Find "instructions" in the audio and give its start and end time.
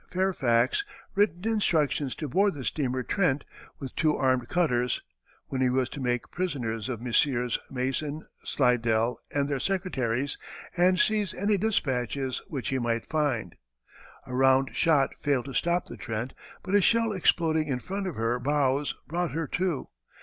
1.47-2.15